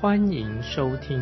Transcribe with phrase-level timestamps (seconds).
[0.00, 1.18] 欢迎收听。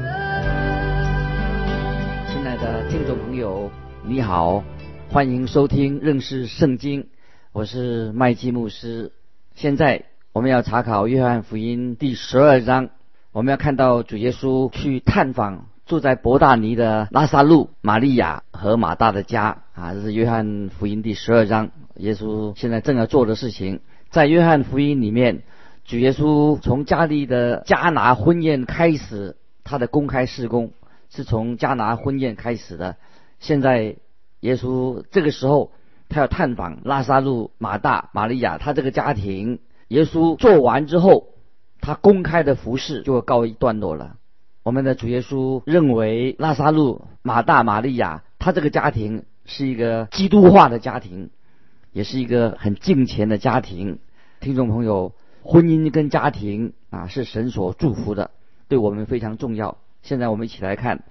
[2.28, 3.68] 亲爱的听众朋友，
[4.04, 4.62] 你好，
[5.10, 7.08] 欢迎收听认识圣经，
[7.50, 9.10] 我是麦基牧师。
[9.56, 12.90] 现在我们要查考约翰福音第十二章，
[13.32, 21.70] 我们要看到主耶稣去探访住在伯大尼的拉萨路、玛利亚和马大的家啊，这是约翰福音第十二章。
[21.96, 25.42] 耶稣现在正要做的事情，在约翰福音里面，
[25.88, 30.72] 主耶稣从加利的加拿婚宴开始，他的公开事工
[31.08, 32.96] 是从加拿婚宴开始的。
[33.40, 33.96] 现在
[34.40, 35.72] 耶稣这个时候，
[36.10, 39.60] 他要探访拉萨路、马大、玛利亚他这个家庭。
[39.88, 41.28] 耶稣做完之后，
[41.80, 44.16] 他公开的服饰就会告一段落了。
[44.64, 51.30] 我们的主耶稣认为拉萨路、马大、玛利亚他这个家庭是一个基督化的家庭，
[51.92, 54.00] 也是一个很敬虔的家庭。
[54.40, 58.30] 听众朋友，婚姻跟家庭啊是神所祝福的，
[58.68, 59.78] 对我们非常重要。
[60.02, 61.04] 现在我们一起来看，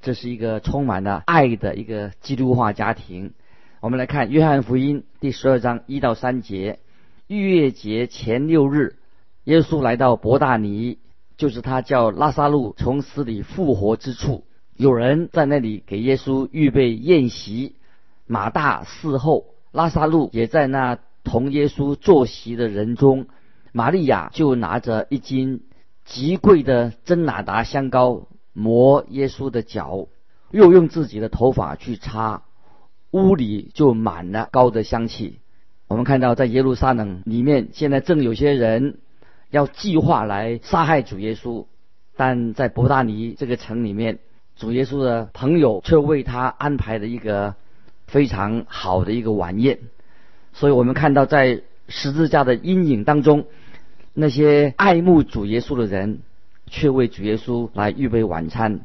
[0.00, 3.32] 这是一个充满了爱的一个基督化家庭。
[3.80, 6.78] 我们来看约翰福音第十二章一到三节。
[7.26, 8.96] 逾越节前六日，
[9.44, 10.98] 耶稣来到伯大尼，
[11.36, 14.44] 就是他叫拉萨路从死里复活之处。
[14.76, 17.76] 有人在那里给耶稣预备宴席。
[18.26, 23.26] 马大侍候，拉萨路也在那同耶稣坐席的人中。
[23.76, 25.62] 玛利亚就拿着一斤
[26.04, 30.06] 极贵的真哪达香膏，磨耶稣的脚，
[30.52, 32.44] 又用自己的头发去擦，
[33.10, 35.40] 屋里就满了膏的香气。
[35.88, 38.98] 我们看到，在耶路撒冷里面，现在正有些人
[39.50, 41.66] 要计划来杀害主耶稣，
[42.14, 44.20] 但在伯大尼这个城里面，
[44.54, 47.56] 主耶稣的朋友却为他安排了一个
[48.06, 49.80] 非常好的一个晚宴。
[50.52, 53.46] 所以我们看到，在十字架的阴影当中，
[54.14, 56.20] 那些爱慕主耶稣的人，
[56.68, 58.80] 却为主耶稣来预备晚餐。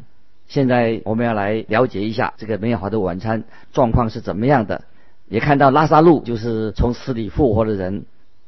[0.48, 4.84] 现在我们要来了解一下这个美好的晚餐状况是怎么样的。
[5.28, 8.06] 也看到拉萨路就是从死里复活的人，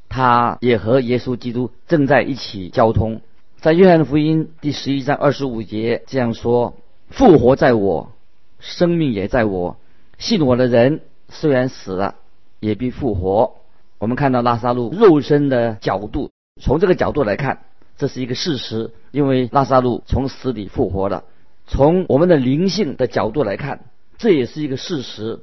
[0.09, 3.21] 他也和耶稣基督正在一起交通。
[3.59, 6.73] 在约翰福音第十一章二十五节这样说
[7.11, 8.11] ：“复活在我，
[8.57, 9.77] 生命也在我。
[10.17, 12.15] 信我的人虽然死了，
[12.59, 13.53] 也必复活。”
[13.99, 17.63] 我们看到拉萨路肉身的角度，从这个角度来看，
[17.97, 21.23] 这是一个事实，因为拉萨路从死里复活了。
[21.67, 23.85] 从我们的灵性的角度来看，
[24.17, 25.39] 这也是一个事实。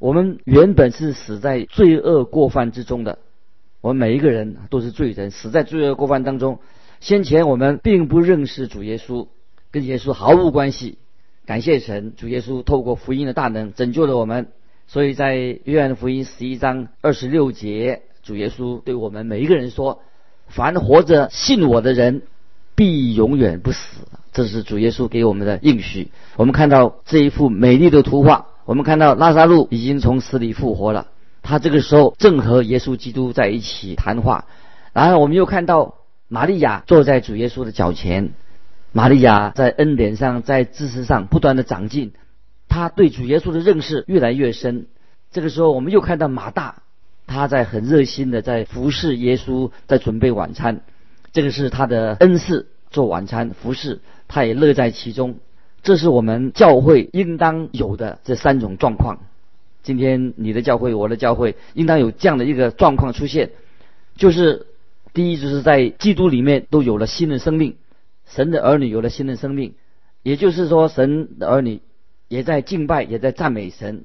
[0.00, 3.18] 我们原本是死在罪恶过犯之中的，
[3.80, 6.58] 我们每一个人都是罪人，死在罪恶过犯当中。
[7.00, 9.28] 先前我们并不认识主耶稣，
[9.70, 10.98] 跟耶稣毫无关系。
[11.46, 14.48] 感谢神，主耶稣透过福音的大能拯救了我们。
[14.86, 20.02] 所以在约翰福音十一章二十六节，主耶稣对我们每一个人说
[20.48, 22.22] ：“凡活着信我的人，
[22.74, 23.78] 必永远不死。”
[24.32, 26.12] 这是主耶稣给我们的应许。
[26.36, 28.46] 我们看到这一幅美丽的图画。
[28.64, 31.06] 我们看到拉萨路已经从死里复活了，
[31.42, 34.44] 他这个时候正和耶稣基督在一起谈话。
[34.92, 35.94] 然后我们又看到
[36.28, 38.34] 玛利亚坐在主耶稣的脚前，
[38.92, 42.12] 玛利亚在恩典上、在知识上不断的长进，
[42.68, 44.86] 他对主耶稣的认识越来越深。
[45.32, 46.82] 这个时候，我们又看到马大，
[47.28, 50.80] 他在很热心的在服侍耶稣，在准备晚餐。
[51.32, 55.36] 这个是他的恩赐，做晚餐服侍，他也乐在其中。
[55.82, 59.18] 这是我们教会应当有的这三种状况。
[59.84, 63.50] 今天你的教会，我的教会，应当有这样的一个状况出现，
[64.16, 64.66] 就是
[65.14, 67.76] 第一，就是在基督里面都有了新的生命，
[68.26, 69.74] 神的儿女有了新的生命，
[70.22, 71.80] 也就是说，神的儿女
[72.26, 74.04] 也在敬拜，也在赞美神，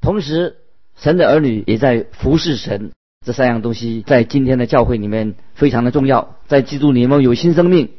[0.00, 0.56] 同时
[0.96, 2.92] 神的儿女也在服侍神。
[3.24, 6.36] 这三样东西在今天的教会里面非常的重要。
[6.48, 7.90] 在基督里面有新生命。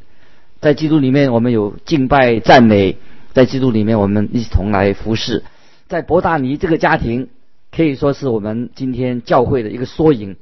[0.60, 2.95] 在基督里面，我们有敬拜赞美；
[3.34, 5.44] 在基督里面，我们一同来服侍。
[5.90, 7.28] 在伯大尼这个家庭，
[7.69, 10.38] 可以说是我们今天教会的一个缩影，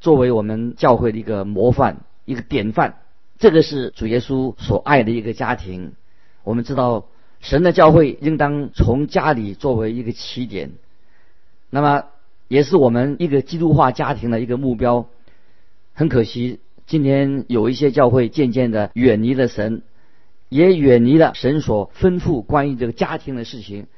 [0.00, 2.96] 作为我们教会的一个模范、一个典范。
[3.38, 5.92] 这个是主耶稣所爱的一个家庭。
[6.42, 7.06] 我们知道，
[7.40, 10.72] 神的教会应当从家里作为一个起点，
[11.74, 12.04] 那么
[12.46, 15.06] 也是我们一个基督化家庭的一个目标。
[15.92, 16.60] 很可惜。
[16.86, 19.82] 今天有一些教会渐渐的远离了神，
[20.48, 23.88] 也远离了神所吩咐关于这个家庭的事情。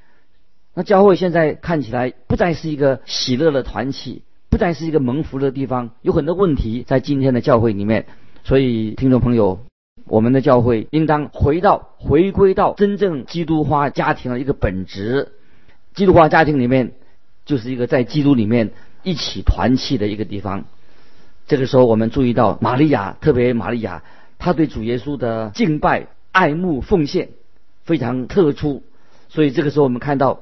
[0.73, 8.07] 那教会现在看起来不再是一个喜乐的团体，不再是一个蒙福的地方，有很多问题在今天的教会里面。
[8.43, 9.59] 所以，听众朋友，
[10.07, 15.33] 我们的教会应当回到、回归到真正基督化家庭的一个本质。
[15.93, 16.93] 基督化家庭里面，
[17.47, 18.73] 就是一个在基督里面
[19.03, 20.65] 一起团契的一个地方。
[21.47, 24.03] 这个时候，我们注意到玛利亚，特别玛利亚，
[24.39, 27.31] 她对主耶稣的敬拜、爱慕、奉献
[27.85, 28.83] 非常特殊。
[29.31, 30.41] 所以，这个时候我们看到，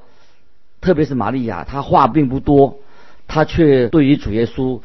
[0.81, 2.79] 特别是玛利亚，她话并不多，
[3.27, 4.81] 她却对于主耶稣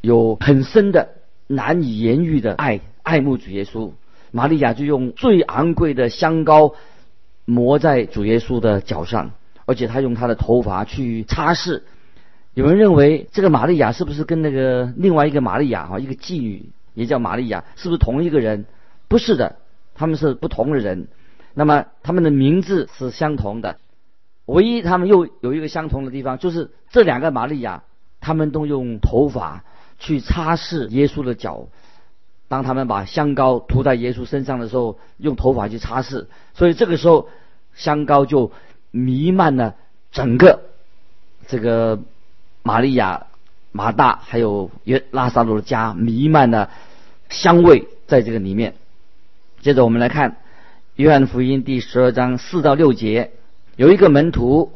[0.00, 1.10] 有很深的。
[1.52, 3.90] 难以言喻的爱，爱慕主耶稣。
[4.30, 6.76] 玛利亚就用最昂贵的香膏
[7.44, 9.32] 抹在主耶稣的脚上，
[9.70, 11.82] 而且他用他的头发去擦拭。
[12.54, 18.64] 有人认为这个玛利亚是不是跟那个另外一个玛利亚哈，一个妓女也叫玛利亚，是不是同一个人？
[19.06, 19.56] 不是的，
[19.94, 21.06] 他们是不同的人。
[21.54, 23.78] 那么他们的名字是相同的，
[24.46, 27.84] 唯一他们又有一个相同的地方，就是这两个玛利亚，
[28.20, 29.62] 他们都用头发。
[30.02, 31.68] 去擦拭耶稣的脚，
[32.48, 36.24] 当他们把香膏涂在耶稣身上的时候，用头发去擦拭，
[36.54, 37.28] 所以这个时候
[37.74, 38.50] 香膏就
[38.90, 39.74] 弥漫了
[40.12, 40.62] 整个
[41.46, 42.00] 这个
[42.62, 43.26] 玛利亚、
[43.72, 46.70] 马大还有约拉萨路的家，弥漫了
[47.28, 48.74] 香味在这个里面。
[49.60, 50.38] 接着我们来看
[50.96, 53.32] 约翰福音第十二章四到六节，
[53.76, 54.72] 有一个门徒，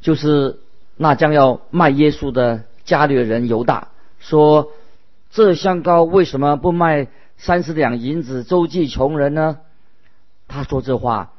[0.00, 0.58] 就是
[0.96, 3.88] 那将要卖耶稣的加略人犹大。
[4.20, 4.70] 说
[5.30, 9.58] 这香膏为什么不卖三十两银子周济穷人呢？
[10.48, 11.32] 他说这话，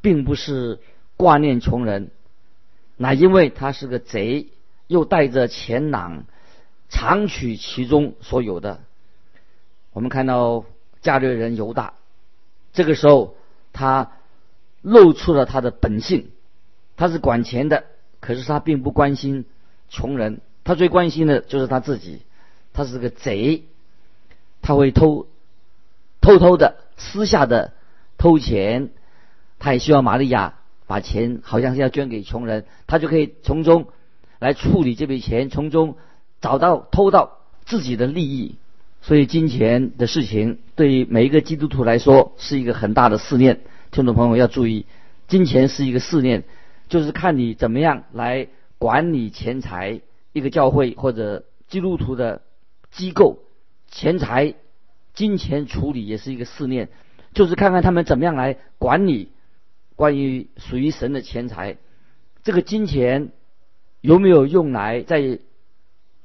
[0.00, 0.78] 并不是
[1.16, 2.10] 挂念穷人，
[2.96, 4.48] 那因为他是个贼，
[4.86, 6.24] 又带着钱囊，
[6.88, 8.80] 常取其中所有的。
[9.92, 10.64] 我们看到
[11.00, 11.94] 加略人犹大，
[12.72, 13.36] 这个时候
[13.72, 14.12] 他
[14.82, 16.30] 露出了他的本性，
[16.96, 17.84] 他是管钱的，
[18.20, 19.44] 可是他并不关心
[19.88, 20.40] 穷人。
[20.64, 22.22] 他最关心的就是他自己，
[22.72, 23.64] 他是个贼，
[24.62, 25.26] 他会偷，
[26.22, 27.72] 偷偷的、私下的
[28.16, 28.90] 偷钱，
[29.58, 30.54] 他也希望玛利亚
[30.86, 33.86] 把钱好像是要捐给穷人，他就可以从中
[34.38, 35.96] 来处理这笔钱，从中
[36.40, 38.56] 找到偷到自己的利益。
[39.00, 43.60] 所以金钱的事情对于每一个基督徒来说是一个很大的试炼。
[43.90, 44.86] 听众朋友要注意，
[45.28, 46.44] 金钱是一个试炼，
[46.88, 48.48] 就是看你怎么样来
[48.78, 50.00] 管理钱财。
[50.32, 52.42] 一个教会或者基督徒的
[52.90, 53.38] 机构，
[53.88, 54.54] 钱财、
[55.14, 56.88] 金钱处理也是一个试炼，
[57.34, 59.28] 就是看看他们怎么样来管理
[59.96, 61.76] 关于属于神的钱财。
[62.42, 63.30] 这个金钱
[64.00, 65.38] 有没有用来在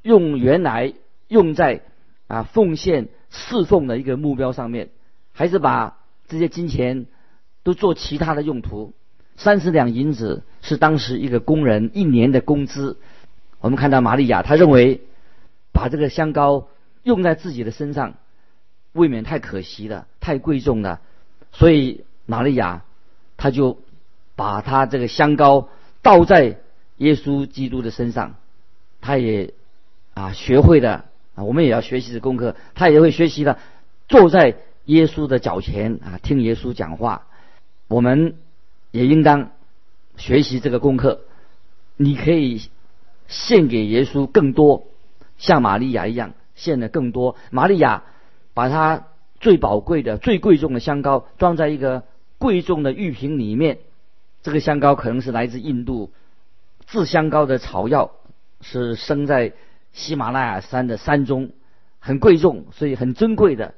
[0.02, 0.94] 用原来
[1.28, 1.82] 用在
[2.28, 4.90] 啊奉献侍奉的一个目标上面，
[5.32, 7.06] 还是把这些金钱
[7.64, 8.94] 都做其他的用途？
[9.36, 12.98] 三十两银子是当时一个工人一年的工资。
[13.62, 15.02] 我们看到玛利亚，她认为
[15.72, 16.68] 把这个香膏
[17.04, 18.16] 用在自己的身上，
[18.92, 21.00] 未免太可惜了，太贵重了。
[21.52, 22.84] 所以玛利亚，
[23.40, 23.80] 他就
[24.36, 25.70] 把他这个香膏
[26.04, 26.58] 倒在
[26.98, 28.36] 耶稣基督的身上。
[29.02, 29.56] 他也
[30.14, 32.56] 啊学会了啊，我们也要学习的功课。
[32.76, 33.58] 他也会学习了，
[34.08, 37.26] 坐在耶稣的脚前啊，听耶稣讲话。
[37.88, 38.36] 我们
[38.92, 39.50] 也应当
[40.18, 41.22] 学习这个功课。
[41.98, 42.62] 你可以。
[43.32, 44.88] 献给耶稣更多，
[45.38, 47.36] 像玛利亚一样献的更多。
[47.52, 48.02] 玛利亚
[48.56, 49.06] 把她
[49.40, 52.06] 最宝贵的、最贵重的香膏装在一个
[52.40, 53.78] 贵重的玉瓶里面。
[54.42, 56.12] 这个香膏可能是来自印度
[56.88, 58.10] 制香膏的草药，
[58.62, 59.54] 是生在
[59.94, 61.52] 喜马拉雅山的山中，
[62.00, 63.76] 很贵重，所以很珍贵的。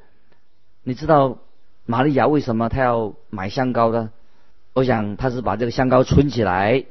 [0.83, 1.39] 你知道
[1.85, 4.11] 玛利亚为什么她要买香膏呢？
[4.71, 6.85] 我想她是把这个香膏存起来。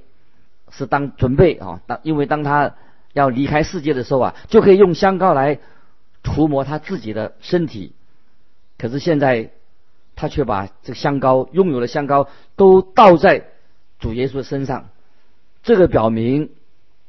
[0.73, 2.77] 是当准备啊，当因为当他
[3.13, 5.59] 要离开世界的时候啊，就可以用香膏来
[6.23, 7.93] 涂抹他自己的身体。
[8.79, 9.51] 可是现在
[10.21, 13.47] 他却把这个香膏拥有的香膏都倒在
[13.99, 14.91] 主耶稣的身上，
[15.63, 16.51] 这个表明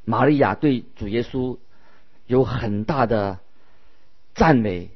[0.06, 1.58] 玛利亚对主耶稣
[2.26, 3.40] 有很大的
[4.34, 4.92] 赞美，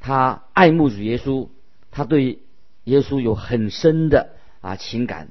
[0.00, 1.48] 他爱慕主耶稣，
[1.92, 2.40] 他对
[2.82, 4.30] 耶稣有很深的
[4.60, 5.28] 啊情感，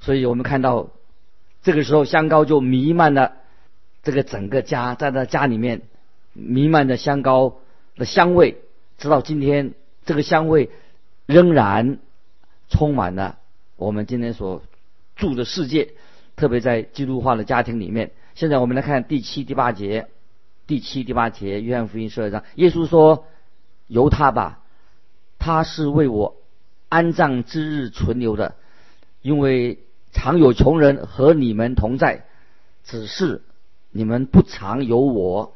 [0.00, 0.88] 所以我们看到。
[1.62, 3.34] 这个时候，香膏就弥漫了
[4.02, 5.82] 这个整个家，在他家里面
[6.32, 7.58] 弥漫着香膏
[7.96, 8.56] 的香味，
[8.96, 9.74] 直到今天，
[10.06, 10.70] 这个香味
[11.30, 11.98] 仍然
[12.68, 13.38] 充满了
[13.76, 14.62] 我们今天所
[15.14, 15.92] 住的世界，
[16.34, 18.10] 特别在基督化的家庭里面。
[18.34, 20.08] 现在我们来看第七、第八节，
[20.66, 23.26] 第七、第八节，约翰福音十二章，耶稣说
[23.86, 24.64] ：“由他吧，
[25.38, 26.36] 他是为我
[26.88, 28.56] 安葬之日存留的，
[29.22, 29.78] 因为
[30.10, 32.24] 常有穷人和你们同在，
[32.82, 33.42] 只是
[33.92, 35.54] 你们不常有我。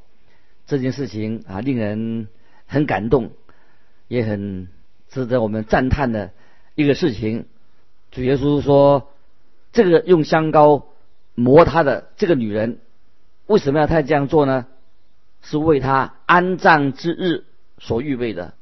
[0.67, 2.29] 这件事情啊，令人
[2.67, 3.33] 很感动，
[4.09, 4.69] 也很
[5.15, 6.33] 值得我们赞叹的
[6.75, 7.47] 一个事情。
[8.11, 9.09] 主耶稣说
[9.73, 10.87] ：“这个用香膏
[11.35, 12.81] 磨他的这个女人，
[13.47, 14.67] 为什么要他这样做呢？
[15.41, 17.45] 是为他安葬之日
[17.79, 18.55] 所预备的。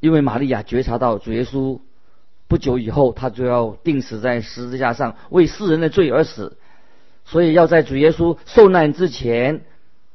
[0.00, 1.78] 因为玛利亚觉察到主耶稣
[2.48, 6.56] 不久以后他就要钉死在十字架上，为世人的罪而死，
[7.24, 9.60] 所以要在主耶稣受难之前。”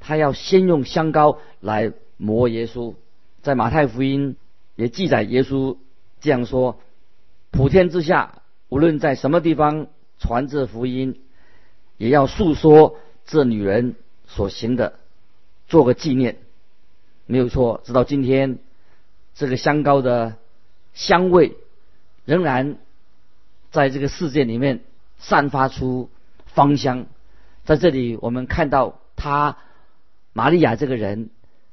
[0.06, 2.94] 他要先用香膏来磨耶稣，
[3.42, 4.36] 在马太福音
[4.76, 5.78] 也记载耶稣
[6.24, 6.80] 这样说：
[7.52, 9.88] 普天之下，无论在什么地方
[10.18, 11.22] 传这福音，
[11.98, 14.94] 也要诉说这女人所行的，
[15.68, 16.38] 做个纪念。
[17.28, 18.58] 没有错，直到今天，
[19.36, 20.38] 这个香膏的
[20.94, 21.58] 香味
[22.26, 22.78] 仍然
[23.70, 24.80] 在这个世界里面
[25.20, 26.10] 散发出
[26.46, 27.06] 芳香。
[27.66, 29.58] 在这里，我们看到他。
[30.36, 31.30] 玛利亚这个人，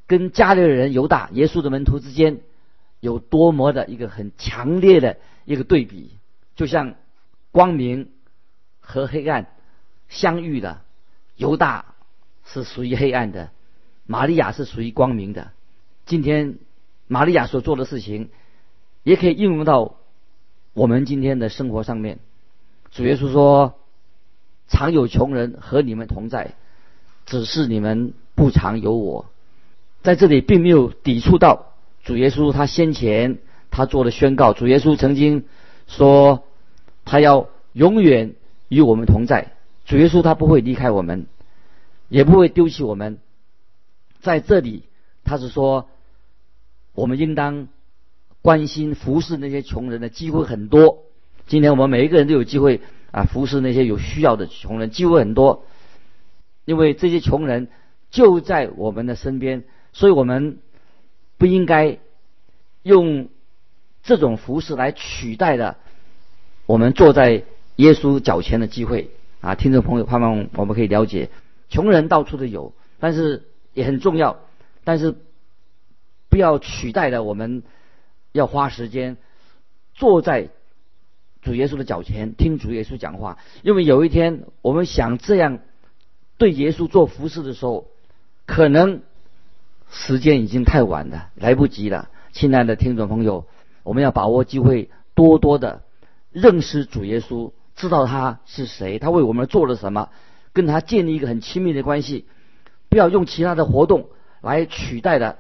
[0.07, 2.41] 跟加利人犹大耶稣的门徒之间，
[3.01, 6.19] 有多么的一个很强烈的一个对比，
[6.55, 6.95] 就像
[7.51, 8.11] 光明
[8.81, 9.49] 和黑暗
[10.09, 10.83] 相遇的，
[11.37, 11.95] 犹大
[12.45, 13.51] 是属于黑暗的，
[14.07, 15.51] 玛利亚是属于光明的。
[16.07, 16.59] 今天
[17.07, 18.31] 玛利亚所做的事情，
[19.03, 19.97] 也可以应用到
[20.73, 22.19] 我们今天的生活上面。
[22.91, 23.81] 主耶稣说
[24.69, 26.55] ：“常有穷人和你们同在，
[27.27, 29.27] 只是你们。”不常有我，
[30.01, 31.70] 在这里并没有抵触到
[32.11, 33.39] 主耶稣他先前
[33.71, 34.53] 他做的宣告。
[34.53, 35.45] 主耶稣曾经
[35.87, 36.43] 说，
[37.05, 38.35] 他要永远
[38.67, 39.53] 与我们同在。
[39.85, 41.27] 主耶稣他不会离开我们，
[42.09, 43.19] 也不会丢弃我们。
[44.23, 44.83] 在这里，
[45.23, 45.89] 他是说，
[46.95, 47.69] 我们应当
[48.43, 51.05] 关心服侍那些穷人的机会很多。
[51.47, 52.81] 今天我们每一个人都有机会
[53.13, 55.65] 啊，服侍那些有需要的穷人，机会很多，
[56.65, 57.69] 因为这些穷人。
[58.11, 59.63] 就在我们的身边，
[59.93, 60.59] 所以我们
[61.41, 61.97] 不应该
[62.83, 63.31] 用
[64.03, 65.79] 这种服饰来取代的
[66.67, 67.45] 我们坐在
[67.77, 69.09] 耶稣脚前的机会
[69.41, 69.55] 啊！
[69.55, 71.31] 听众朋友，盼望我们可以了解，
[71.71, 74.41] 穷人到处都有，但是也很重要，
[74.85, 75.15] 但是
[76.29, 77.63] 不要取代的，我们
[78.33, 79.17] 要花时间
[79.95, 80.51] 坐在
[81.41, 85.61] 主耶稣的脚前听主耶稣讲话，因为有一天我们想这样
[86.37, 87.89] 对耶稣做服饰的时候。
[88.47, 89.03] 可能
[89.91, 92.09] 时间已经太晚了，来不及了。
[92.33, 93.47] 亲爱的听众朋友，
[93.83, 95.83] 我们要把握机会，多多的
[96.33, 100.09] 认识主耶稣，知道他是谁，他为我们做了什么，
[100.53, 102.25] 跟他建立一个很亲密的关系。
[102.89, 104.09] 不要用其他的活动
[104.41, 105.39] 来取代的，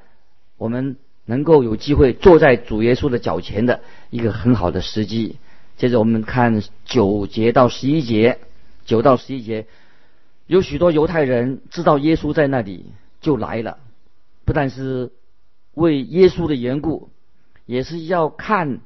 [0.57, 3.81] 我们能够有机会坐在主耶稣的脚前的
[4.11, 5.37] 一个很好的时机。
[5.77, 8.39] 接着我们看九节到十一节，
[8.85, 9.67] 九到十一节。
[10.47, 12.87] 有许多犹太人知道耶稣在那里，
[13.21, 13.79] 就来了，
[14.51, 15.13] 不但是
[15.75, 17.13] 为耶稣的缘故，
[17.67, 18.81] 也是要看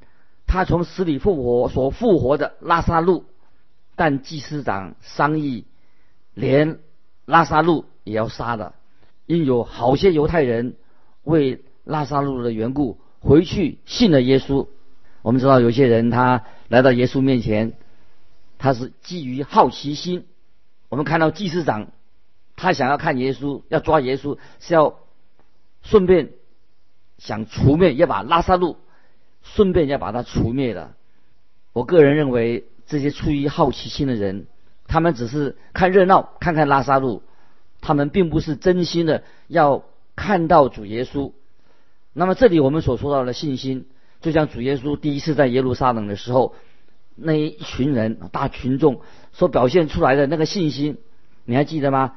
[0.46, 3.24] 他从死里复活所复活的拉萨路。
[3.96, 5.64] 但祭司长商议，
[6.34, 6.80] 连
[7.24, 8.74] 拉萨路也要杀的，
[9.24, 10.76] 因有好些犹太人
[11.22, 14.66] 为拉萨路的缘故回去信了耶稣。
[15.22, 17.72] 我们知道有些人他来到耶稣面前，
[18.58, 20.26] 他是基于好奇心。
[20.90, 21.88] 我们看到祭司长，
[22.54, 24.98] 他想要看耶稣，要抓耶稣，是要
[25.84, 26.30] 顺便
[27.18, 28.78] 想除灭，要把拉萨路
[29.42, 30.94] 顺便要把它除灭的。
[31.72, 34.46] 我个人认为，这些出于好奇心的人，
[34.88, 37.22] 他们只是看热闹，看看拉萨路，
[37.80, 39.84] 他们并不是真心的要
[40.16, 41.30] 看到主耶稣。
[42.12, 43.86] 那么这里我们所说到的信心，
[44.20, 46.56] 就像主耶稣第一次在耶路撒冷的时候。
[47.16, 49.00] 那一群人大群众
[49.32, 50.98] 所表现出来的那个信心，
[51.44, 52.16] 你还记得吗？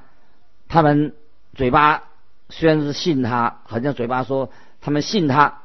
[0.68, 1.14] 他们
[1.54, 2.06] 嘴巴
[2.50, 4.50] 虽然是信他，好像嘴巴说
[4.82, 5.62] 他们信他，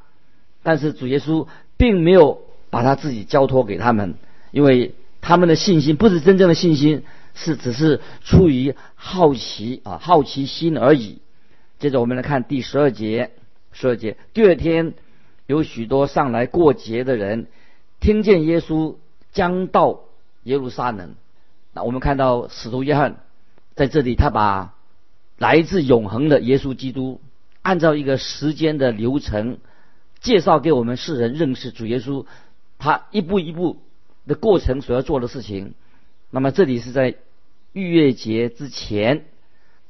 [0.62, 1.46] 但是主耶稣
[1.76, 4.14] 并没有把他自己交托给他们，
[4.50, 11.18] 因为他们的信心不是真正的信心，是只是出于好奇啊好奇心而已。
[11.78, 13.30] 接着我们来看第十二节，
[13.72, 14.94] 十二节第二天
[15.46, 17.46] 有许多上来过节的人
[18.00, 18.96] 听见耶稣。
[19.32, 20.00] 将到
[20.42, 21.14] 耶路撒冷，
[21.72, 23.16] 那我们看到使徒约翰
[23.74, 24.74] 在这里，他把
[25.42, 27.20] 来自永恒的耶稣基督，
[27.62, 29.58] 按照一个时间的流程
[30.20, 32.26] 介绍给我们世人认识主耶稣，
[32.78, 33.78] 他一步一步
[34.24, 35.74] 的过程所要做的事情。
[36.30, 37.16] 那么这里是在
[37.72, 39.24] 逾越节之前，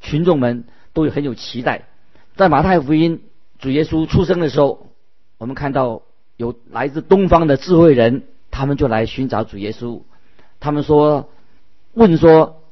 [0.00, 1.86] 群众们都有很有期待。
[2.34, 3.20] 在马太福音，
[3.58, 4.86] 主耶稣出生的时候，
[5.36, 6.00] 我们看到
[6.38, 8.24] 有来自东方的智慧人。
[8.50, 10.00] 他们就来寻找主耶稣。
[10.60, 11.28] 他们说，
[11.92, 12.62] 问说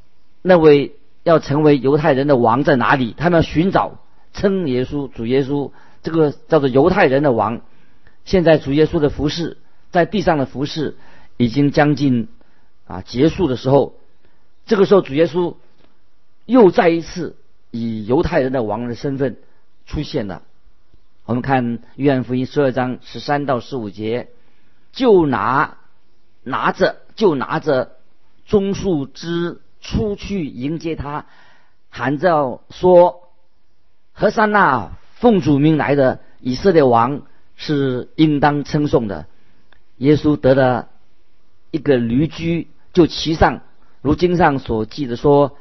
[0.41, 3.15] 那位要成为犹太人的王在哪里？
[3.17, 3.99] 他们要寻找
[4.33, 5.71] 称耶稣主耶稣，
[6.03, 7.61] 这个叫做犹太人的王。
[8.25, 9.59] 现在主耶稣的服饰
[9.91, 10.97] 在地上的服饰
[11.37, 12.29] 已经将近
[12.87, 13.95] 啊结束的时候，
[14.67, 15.57] 这个时候主耶稣
[16.47, 17.37] 又再一次
[17.71, 19.37] 以犹太人的王的身份
[19.87, 20.43] 出现了。
[21.25, 24.29] 我们看约翰福音十二章十三到十五节，
[24.93, 25.77] 就拿
[26.43, 27.93] 拿着就拿着
[28.47, 31.27] 棕树枝出去迎接他，
[31.89, 33.31] 喊着说
[34.13, 37.23] ：“何塞纳奉主名来的以色列王
[37.57, 39.27] 是应当称颂的。”
[39.99, 40.89] 耶稣得了
[41.71, 43.63] 一个驴驹，就骑上，
[44.03, 45.57] 如经上所记的说：“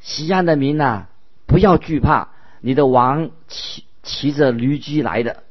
[0.00, 1.06] 西安的民呐，
[1.46, 2.28] 不要惧怕，
[2.60, 5.42] 你的王骑。”骑着驴驹来的，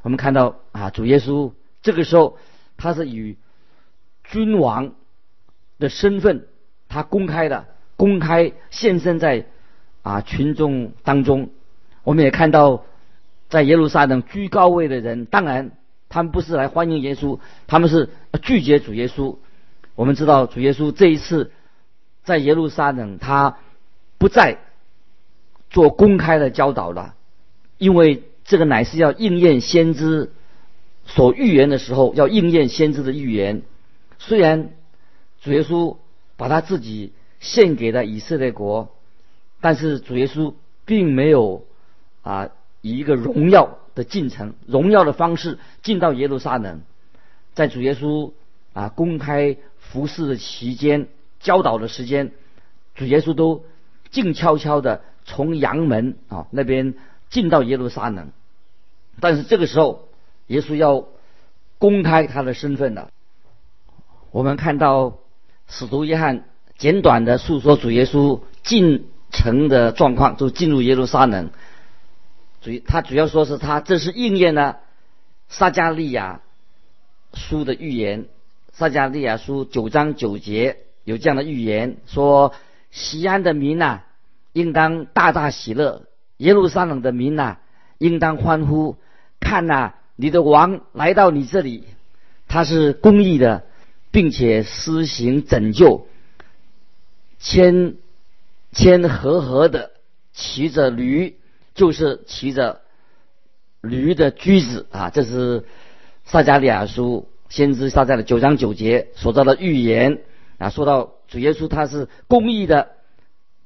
[0.00, 1.52] 我们看到啊，主耶稣
[1.82, 2.38] 这个时候
[2.78, 3.36] 他是以
[4.24, 4.94] 君王
[5.78, 6.46] 的身份，
[6.92, 9.46] 他公开的公开现身在
[10.02, 11.48] 啊群众当中。
[12.04, 12.84] 我们也看到
[13.48, 15.70] 在耶路撒冷居高位的人，当然
[16.08, 18.10] 他们不是来欢迎耶稣，他们是
[18.42, 19.36] 拒绝主耶稣。
[19.94, 21.50] 我们知道主耶稣这一次
[22.24, 23.56] 在耶路撒冷，他
[24.18, 24.58] 不再
[25.70, 27.14] 做公开的教导了。
[27.78, 30.32] 因为这个乃是要应验先知
[31.06, 33.62] 所预言的时候，要应验先知的预言。
[34.18, 34.70] 虽然
[35.40, 35.96] 主耶稣
[36.42, 38.88] 把他自己献给了以色列国，
[39.60, 41.64] 但是主耶稣并没有
[42.22, 42.48] 啊
[42.80, 46.80] 以一个荣耀的进程、荣耀的方式进到耶路撒冷。
[47.54, 48.32] 在主耶稣
[48.72, 51.06] 啊公开服侍的期间、
[51.38, 52.32] 教导的时间，
[52.96, 53.64] 主耶稣都
[54.10, 56.94] 静悄悄的从阳门啊那边。
[57.30, 58.28] 进到耶路撒冷，
[59.18, 60.06] 但是这个时候，
[60.48, 61.06] 耶稣要
[61.78, 63.08] 公开他的身份了。
[64.32, 65.16] 我们看到
[65.74, 66.44] 使徒约翰
[66.76, 71.48] 简短的诉说主耶稣进城的状况，就进入耶路撒冷。
[72.60, 74.80] 主他主要说是他这是应验了
[75.48, 76.42] 撒加利亚
[77.32, 78.26] 书的预言。
[78.74, 82.52] 撒加利亚书九章九节有这样的预言说：
[82.90, 84.00] 西安的民呐，
[84.52, 86.02] 应当大大喜乐。
[86.36, 87.56] 耶路撒冷的民呐，
[87.96, 88.96] 应当欢呼！
[89.40, 91.84] 看呐，你的王来到你这里，
[92.46, 93.64] 他是公义的，
[94.12, 96.06] 并且施行拯救，
[97.40, 97.96] 谦
[98.70, 99.90] 谦和和的
[100.32, 101.36] 骑着驴，
[101.74, 102.82] 就是骑着
[103.80, 105.10] 驴的驹子啊！
[105.10, 105.64] 这是
[106.24, 110.20] 撒加利亚书先知撒加的九章九节所造的预言
[110.58, 112.90] 啊，说到主耶稣他是公义的，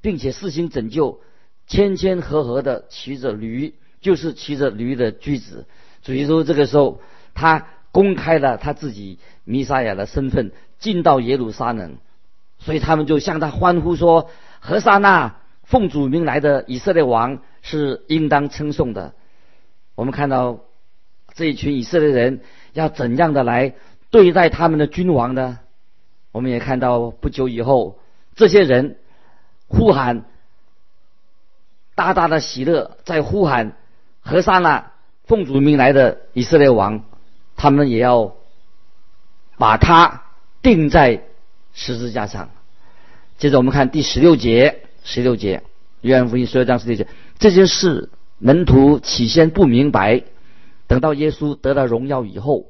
[0.01, 1.21] 并且施行拯救。
[1.67, 5.67] 谦谦和和的骑着驴，就是骑着驴的驹子。
[6.03, 7.01] 主耶稣这个时候，
[7.35, 11.97] 他公开了他自己弥撒亚的身份，进到耶路撒冷，
[12.59, 14.29] 所以他们就向他欢呼说
[14.61, 19.15] ：“何沙那奉主名来的以色列王是应当称颂的。”
[19.97, 20.61] 我们看到
[21.33, 22.43] 这一群以色列人
[22.75, 23.73] 要怎样的来
[24.11, 25.59] 对待他们的君王呢？
[26.33, 27.99] 我们也看到不久以后，
[28.35, 28.99] 这些人
[29.69, 30.27] 呼喊。
[31.95, 33.73] 大大的喜乐在呼喊，
[34.21, 34.93] 何沙那
[35.25, 37.05] 奉主名来的以色列王，
[37.57, 38.35] 他们也要
[39.57, 40.23] 把他
[40.63, 41.23] 钉在
[41.73, 42.51] 十字架上。
[43.39, 45.63] 接着我们看第十六节，十六节
[46.01, 47.07] 约翰福音十二章十六节，
[47.39, 50.23] 这件事门徒起先不明白，
[50.87, 52.67] 等到耶稣得了荣耀以后，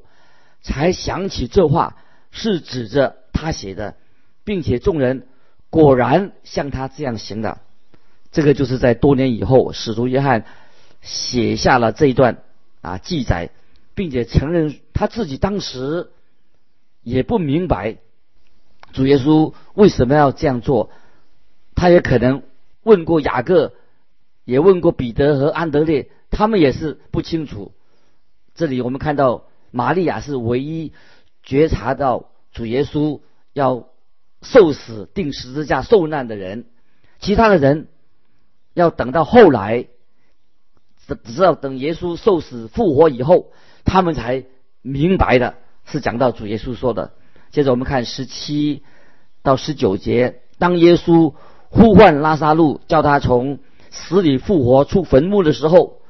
[0.61, 1.95] 才想起这话
[2.31, 3.95] 是指着他写的，
[4.43, 5.27] 并且众人
[5.69, 7.59] 果然像他这样行的。
[8.31, 10.45] 这个就是在多年以后，使徒约翰
[11.01, 12.39] 写下了这一段
[12.81, 13.49] 啊记载，
[13.97, 16.11] 并且承认他自己当时
[17.01, 17.97] 也不明白
[18.93, 20.91] 主耶稣为什么要这样做。
[21.73, 22.43] 他也可能
[22.83, 23.73] 问过雅各，
[24.45, 27.71] 也问过彼得和安德烈，他们也是不清楚。
[28.53, 30.93] 这里我们看到玛利亚是唯一
[31.41, 33.19] 觉察到主耶稣
[33.53, 33.87] 要
[34.43, 36.67] 受死、定十字架、受难的人，
[37.19, 37.87] 其他的人。
[38.73, 39.87] 要等到后来，
[41.07, 43.51] 只只要等耶稣受死复活以后，
[43.87, 44.43] 他们才
[44.81, 47.13] 明白的，是讲到主耶稣说的。
[47.49, 48.83] 接着我们看十七
[49.41, 51.33] 到十九节，当耶稣
[51.69, 56.01] 呼唤拉萨路，叫他从死里复活出坟墓的时候，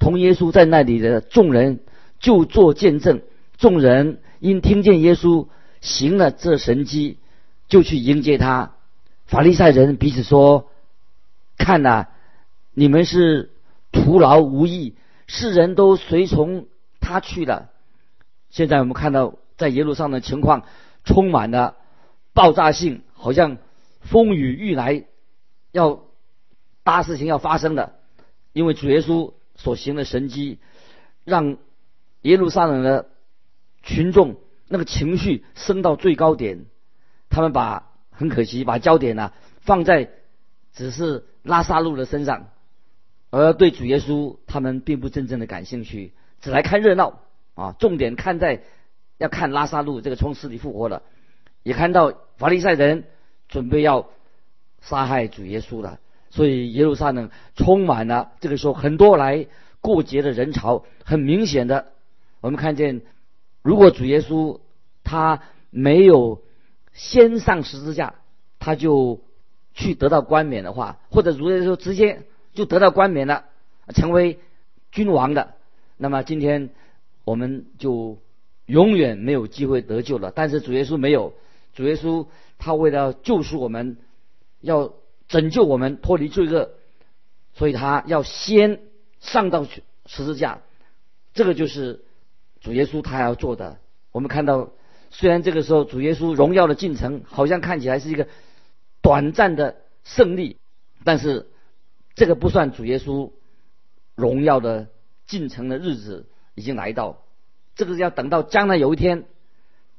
[0.00, 1.78] 同耶稣在那里的众人
[2.18, 3.22] 就做见证。
[3.56, 5.46] 众人因听见耶稣
[5.80, 7.18] 行了这神迹，
[7.68, 8.72] 就去迎接他。
[9.26, 10.66] 法利赛人彼此说。
[11.56, 12.06] 看呐，
[12.72, 13.50] 你们是
[13.92, 14.94] 徒劳无益，
[15.26, 16.64] 世人都随从
[17.10, 17.70] 他去了。
[18.48, 20.64] 现在我们看到在耶路撒冷的情况
[21.04, 21.76] 充满了
[22.32, 23.58] 爆炸性，好像
[24.00, 25.04] 风雨欲来，
[25.72, 26.04] 要
[26.82, 27.94] 大事情要发生的。
[28.52, 30.58] 因为主耶稣所行的神迹，
[31.24, 31.58] 让
[32.22, 33.06] 耶路撒冷的
[33.82, 36.64] 群众那个情绪升到最高点。
[37.28, 40.10] 他们把很可惜把焦点呢放在
[40.72, 42.48] 只是拉萨路的身上，
[43.30, 47.20] 而对主耶稣他们并不真正的感兴趣，只来看热闹
[47.54, 47.74] 啊。
[47.78, 48.62] 重点看在
[49.18, 51.02] 要看拉萨路这个从死里复活了，
[51.62, 53.04] 也看到法利赛人
[53.48, 54.08] 准备要
[54.80, 55.98] 杀害主耶稣了。
[56.30, 59.46] 所以耶路撒冷充满了这个时候很多来
[59.80, 61.88] 过节的人潮，很明显的，
[62.40, 63.00] 我们看见，
[63.62, 64.60] 如果主耶稣
[65.02, 66.42] 他没有
[66.92, 68.14] 先上十字架，
[68.60, 69.20] 他就
[69.74, 72.22] 去得到冠冕的话，或者主耶稣直接
[72.52, 73.46] 就得到冠冕了，
[73.94, 74.38] 成为
[74.92, 75.54] 君王的，
[76.00, 76.70] 那么今天
[77.24, 78.18] 我们就
[78.66, 80.32] 永远没有机会得救了。
[80.34, 81.34] 但是主耶稣没有，
[81.74, 82.26] 主耶稣
[82.58, 83.98] 他为了救赎我们，
[84.60, 84.94] 要。
[85.30, 86.70] 拯救我们脱离罪恶，
[87.52, 88.80] 所以他要先
[89.20, 89.64] 上到
[90.04, 90.62] 十字架，
[91.34, 92.02] 这个就是
[92.60, 93.78] 主耶稣他要做的。
[94.10, 94.72] 我们看到，
[95.10, 98.26] 虽然这个时候主耶稣荣耀的进程好像看起来是一个
[99.02, 100.56] 短暂的胜利，
[101.04, 101.46] 但是
[102.16, 103.30] 这个不算主耶稣
[104.16, 104.88] 荣耀的
[105.30, 107.22] 进城的日子已经来到，
[107.74, 109.24] 这个要等到将来有一天，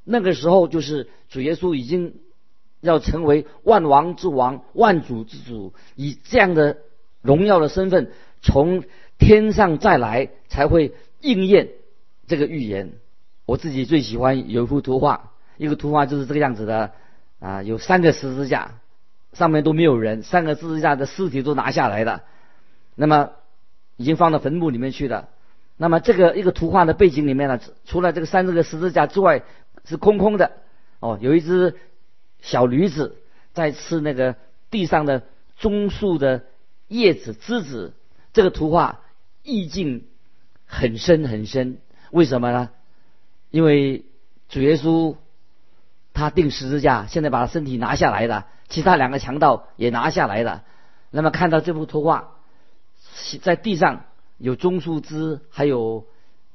[0.03, 2.21] 那个时候就是主耶稣已经。
[2.83, 6.77] 要成为万王之王、万主之主，以这样的
[7.21, 8.83] 荣耀的身份从
[9.19, 11.69] 天上再来，才会应验
[12.25, 12.93] 这个预言。
[13.45, 16.93] 我自己最喜欢有一幅图画，一个图画就是这个样子的
[17.39, 18.79] 啊，有三个十字架，
[19.33, 22.23] 上面都没有人，三个十字架的尸体都拿下来了，
[22.95, 23.29] 那么
[24.01, 25.29] 已经放到坟墓里面去了。
[25.77, 29.43] 那么这个一个图画的背景里面呢，除了这个三个十字架之外，
[29.85, 30.51] 是空空的。
[30.99, 31.77] 哦，有一只。
[32.43, 33.17] 小驴子
[33.53, 34.35] 在吃那个
[34.71, 35.21] 地上的
[35.57, 36.41] 棕树的
[36.87, 37.93] 叶子枝子，
[38.33, 39.01] 这个图画
[39.43, 40.07] 意境
[40.65, 41.77] 很深很深。
[42.09, 42.71] 为什么呢？
[43.51, 44.05] 因为
[44.49, 45.17] 主耶稣
[46.15, 50.63] 他钉十字架，现在把他身体拿下来了，其他两个强盗也拿下来了。
[51.11, 52.37] 那么看到这幅图画，
[53.41, 54.05] 在地上
[54.37, 56.05] 有棕树枝，还有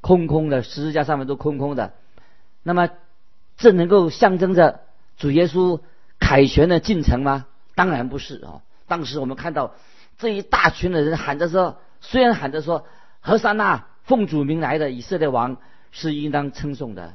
[0.01, 1.93] 空空的十字架上面都空空的。
[2.63, 2.91] 那么
[3.57, 4.81] 这能够象征着。
[5.19, 5.81] 主耶稣
[6.21, 7.47] 凯旋的进程吗？
[7.75, 8.61] 当然不是啊！
[8.87, 9.75] 当时我们看到
[10.19, 12.85] 这一大群的人喊着说，虽然喊着说
[13.23, 15.57] “何塞纳奉主名来的以色列王
[15.91, 17.15] 是应当称颂的”，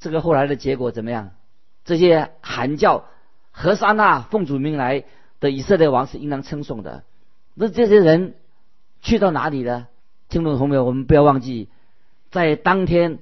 [0.00, 1.32] 这个后来的结果怎么样？
[1.84, 3.04] 这些喊叫
[3.52, 5.04] “何塞纳奉主名来
[5.38, 7.04] 的以色列王是应当称颂的”，
[7.52, 8.36] 那这些人
[9.02, 9.88] 去到哪里了？
[10.28, 11.68] 听众朋友，我们不要忘记，
[12.30, 13.18] 在当天。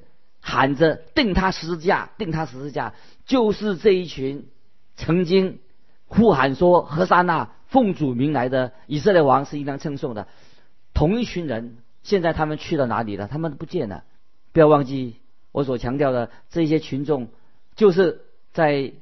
[0.49, 4.47] 喊着定他十字架，定他十字架，就是这一群
[4.95, 5.59] 曾经
[6.07, 10.29] 呼喊说“何沙那奉主名来的以色列王是应当称颂的”
[10.95, 13.27] 同一群人，现在他们去了哪里了？
[13.27, 14.05] 他们不见了。
[14.53, 15.17] 不要忘记
[15.51, 17.27] 我所强调的，这些群众
[17.75, 18.21] 就是
[18.53, 18.93] 在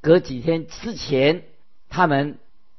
[0.00, 1.42] 隔几天之前，
[1.90, 2.38] 他们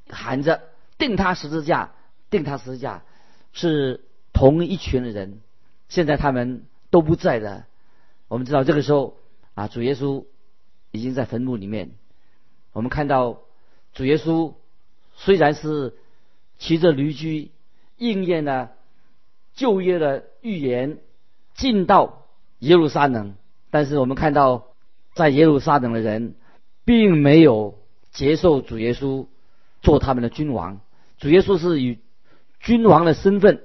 [0.10, 0.64] 喊着
[0.98, 1.92] 定他十字架，
[2.32, 3.04] 定他十字架，
[3.56, 4.02] 是
[4.34, 5.42] 同一群的人。
[5.90, 7.66] 现在他们都不在了。
[8.28, 9.18] 我们知道这个时候
[9.56, 10.26] 啊，主耶稣
[10.92, 11.92] 已经在坟墓里面。
[12.74, 13.42] 我们看到
[13.94, 14.54] 主耶稣
[15.16, 15.96] 虽然是
[16.58, 17.52] 骑着驴驹，
[17.98, 18.72] 应验了
[19.54, 21.00] 旧约的预言，
[21.54, 22.26] 进到
[22.60, 23.36] 耶路撒冷，
[23.70, 24.68] 但是我们看到
[25.14, 26.36] 在耶路撒冷的人
[26.84, 27.80] 并没有
[28.12, 29.28] 接受主耶稣
[29.82, 30.82] 做他们的君王。
[31.18, 32.00] 主耶稣是以
[32.66, 33.62] 君王的身份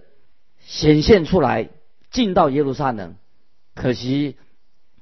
[0.60, 1.70] 显现出来，
[2.10, 3.16] 进到耶路撒冷，
[3.74, 4.36] 可惜。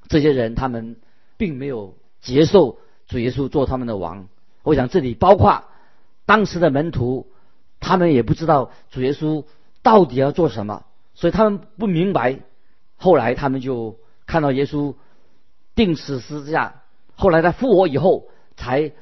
[0.09, 0.97] 这些人他们
[1.37, 4.29] 并没有接受主耶稣做他们的王。
[4.63, 5.65] 我想这里包括
[6.27, 7.27] 当时的门徒，
[7.81, 9.45] 他们也不知道主耶稣
[9.83, 10.85] 到底要做什么，
[11.15, 12.39] 所以他们不明白。
[12.97, 14.95] 后来他们就看到耶稣
[15.75, 16.83] 定死十字架，
[17.17, 18.93] 后来他复活以后，才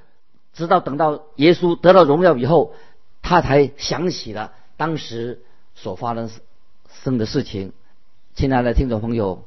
[0.55, 2.75] 直到等到耶稣得到荣耀以后，
[3.21, 5.43] 他才想起了当时
[5.75, 6.31] 所发生
[6.89, 7.73] 生的事情。
[8.35, 9.45] 亲爱的听众朋友。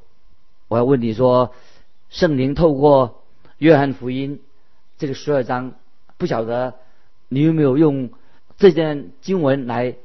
[0.67, 1.53] 我要问你说，
[2.09, 3.23] 圣灵透过
[3.57, 4.39] 约翰福音
[4.99, 5.73] 这个十二章，
[6.17, 6.75] 不晓得
[7.27, 8.11] 你有没有用
[8.57, 9.95] 这件经文来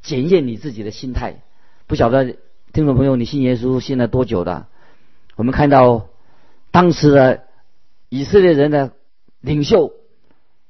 [0.00, 1.42] 检验你自己的心态？
[1.88, 2.36] 不晓得
[2.72, 4.68] 听众朋友，你信耶稣信了多久了？
[5.34, 6.06] 我们看到
[6.70, 7.42] 当时的
[8.08, 8.92] 以色列人的
[9.40, 9.92] 领袖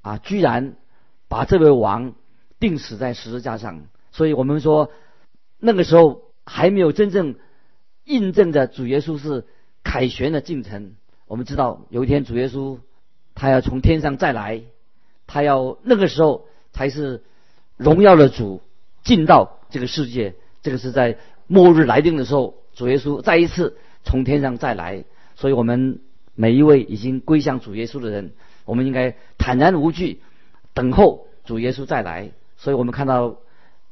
[0.01, 0.77] 啊，居然
[1.29, 2.15] 把这位王
[2.65, 4.91] 钉死在十字架上，所以我们说
[5.59, 7.35] 那个时候还没有真正。
[8.07, 9.45] 印证着主耶稣是
[9.83, 10.95] 凯旋的进程。
[11.27, 12.79] 我们知道有一天主耶稣
[13.35, 14.63] 他要从天上再来，
[15.27, 17.23] 他要那个时候才是
[17.77, 18.63] 荣耀的主
[19.03, 20.35] 进到这个世界。
[20.63, 25.05] 这个是在末日来临的时候，主耶稣再一次从天上再来。
[25.35, 26.01] 所以我们
[26.35, 28.33] 每一位已经归向主耶稣的人，
[28.65, 30.21] 我们应该坦然无惧，
[30.75, 32.33] 等候主耶稣再来。
[32.65, 33.37] 所以我们看到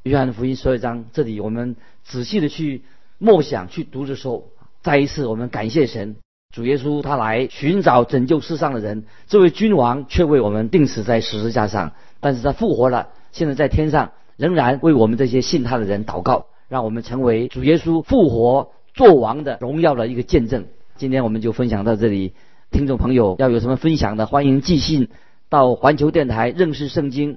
[0.03, 2.85] 约翰福音十二章这里，我们仔细的去
[3.19, 4.49] 默想、去读的时候，
[4.81, 6.17] 再一次我们感谢神，
[6.55, 9.05] 主耶稣他来寻找拯救世上的人。
[9.27, 20.65] 这位君王却为我们钉死在十字架上，但是他复活了，现在在天上，仍然为我们这些信他的人祷告，让我们成为主耶稣复活作王的荣耀的一个见证。
[20.97, 22.33] 今天我们就分享到这里，
[22.71, 25.11] 听众朋友要有什么分享的，欢迎寄信
[25.51, 27.37] 到环球电台认识圣经